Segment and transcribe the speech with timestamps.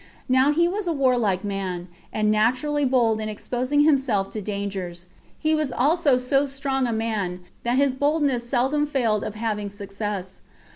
[0.27, 5.05] Now he was a warlike man, and naturally bold in exposing himself to dangers;
[5.37, 10.41] he was also so strong a man, that his boldness seldom failed of having success.